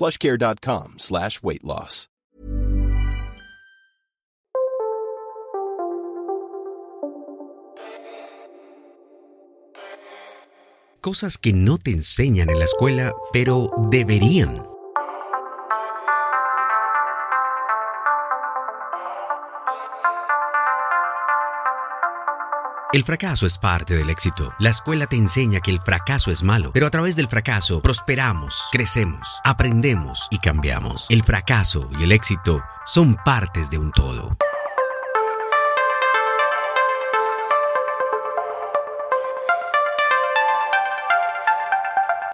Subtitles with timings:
[0.00, 2.06] plushcare.com slash weight loss.
[11.00, 14.69] Cosas que no te enseñan en la escuela, pero deberían.
[22.92, 24.52] El fracaso es parte del éxito.
[24.58, 28.64] La escuela te enseña que el fracaso es malo, pero a través del fracaso prosperamos,
[28.72, 31.06] crecemos, aprendemos y cambiamos.
[31.08, 34.36] El fracaso y el éxito son partes de un todo.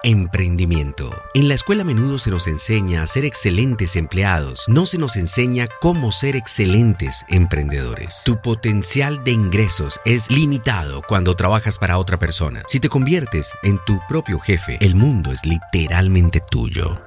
[0.08, 1.10] Emprendimiento.
[1.34, 5.16] En la escuela a menudo se nos enseña a ser excelentes empleados, no se nos
[5.16, 8.22] enseña cómo ser excelentes emprendedores.
[8.24, 12.62] Tu potencial de ingresos es limitado cuando trabajas para otra persona.
[12.68, 17.02] Si te conviertes en tu propio jefe, el mundo es literalmente tuyo.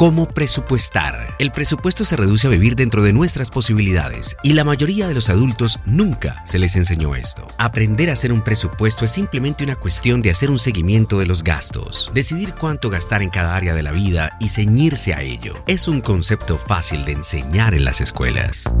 [0.00, 1.36] ¿Cómo presupuestar?
[1.38, 5.28] El presupuesto se reduce a vivir dentro de nuestras posibilidades y la mayoría de los
[5.28, 7.46] adultos nunca se les enseñó esto.
[7.58, 11.44] Aprender a hacer un presupuesto es simplemente una cuestión de hacer un seguimiento de los
[11.44, 15.62] gastos, decidir cuánto gastar en cada área de la vida y ceñirse a ello.
[15.66, 18.72] Es un concepto fácil de enseñar en las escuelas.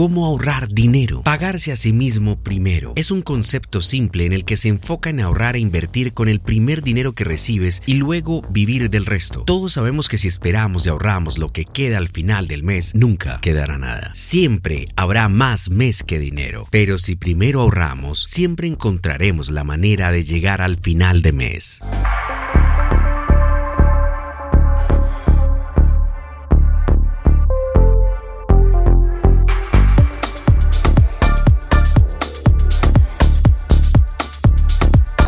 [0.00, 1.22] ¿Cómo ahorrar dinero?
[1.24, 2.94] Pagarse a sí mismo primero.
[2.96, 6.40] Es un concepto simple en el que se enfoca en ahorrar e invertir con el
[6.40, 9.42] primer dinero que recibes y luego vivir del resto.
[9.42, 13.42] Todos sabemos que si esperamos y ahorramos lo que queda al final del mes, nunca
[13.42, 14.10] quedará nada.
[14.14, 16.66] Siempre habrá más mes que dinero.
[16.70, 21.80] Pero si primero ahorramos, siempre encontraremos la manera de llegar al final de mes.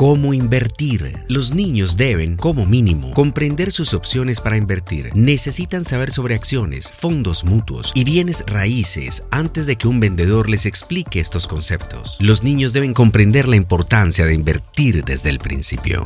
[0.02, 1.14] Cómo invertir.
[1.28, 5.12] Los niños deben, como mínimo, comprender sus opciones para invertir.
[5.14, 10.66] Necesitan saber sobre acciones, fondos mutuos y bienes raíces antes de que un vendedor les
[10.66, 12.16] explique estos conceptos.
[12.18, 16.02] Los niños deben comprender la importancia de invertir desde el principio.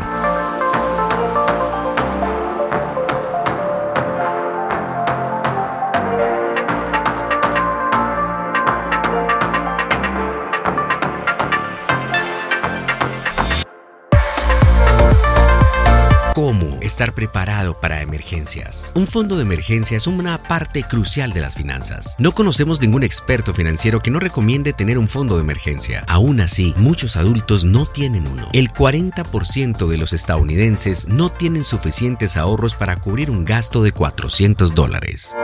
[16.96, 18.90] Estar preparado para emergencias?
[18.94, 22.16] Un fondo de emergencia es una parte crucial de las finanzas.
[22.18, 26.06] No conocemos ningún experto financiero que no recomiende tener un fondo de emergencia.
[26.08, 28.48] Aún así, muchos adultos no tienen uno.
[28.54, 34.74] El 40% de los estadounidenses no tienen suficientes ahorros para cubrir un gasto de 400
[34.74, 35.36] dólares.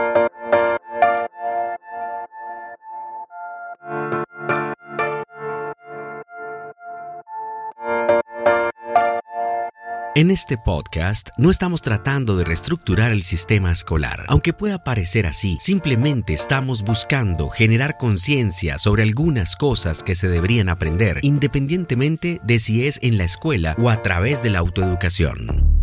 [10.15, 14.25] En este podcast no estamos tratando de reestructurar el sistema escolar.
[14.27, 20.69] Aunque pueda parecer así, simplemente estamos buscando generar conciencia sobre algunas cosas que se deberían
[20.69, 25.82] aprender, independientemente de si es en la escuela o a través de la autoeducación.